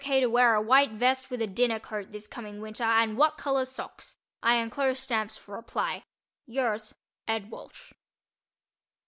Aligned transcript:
K 0.03 0.19
to 0.19 0.25
wear 0.25 0.55
a 0.55 0.61
white 0.63 0.93
vest 0.93 1.29
with 1.29 1.43
a 1.43 1.45
dinner 1.45 1.79
coat 1.79 2.11
this 2.11 2.25
coming 2.25 2.59
winter 2.59 2.83
and 2.83 3.15
what 3.19 3.37
color 3.37 3.65
socks 3.65 4.15
I 4.41 4.55
enclose 4.55 4.99
stamps 4.99 5.37
for 5.37 5.53
reply. 5.55 6.03
Yrs. 6.49 6.95
ED. 7.27 7.51
WALSH. 7.51 7.93